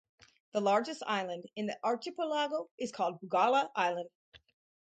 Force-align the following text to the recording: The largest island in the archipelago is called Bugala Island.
The 0.53 0.61
largest 0.61 1.03
island 1.05 1.45
in 1.55 1.67
the 1.67 1.77
archipelago 1.83 2.71
is 2.79 2.91
called 2.91 3.21
Bugala 3.21 3.69
Island. 3.75 4.09